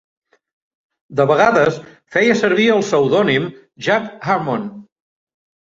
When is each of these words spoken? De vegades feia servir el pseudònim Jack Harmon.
De 1.19 1.27
vegades 1.33 1.77
feia 2.15 2.39
servir 2.41 2.67
el 2.79 2.83
pseudònim 2.89 3.47
Jack 3.91 4.13
Harmon. 4.33 4.71